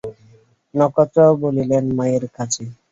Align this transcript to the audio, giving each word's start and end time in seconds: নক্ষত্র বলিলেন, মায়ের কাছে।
নক্ষত্র 0.73 1.19
বলিলেন, 1.43 1.83
মায়ের 1.97 2.23
কাছে। 2.35 2.63